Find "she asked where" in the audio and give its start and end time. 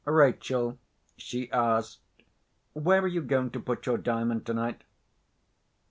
1.15-3.03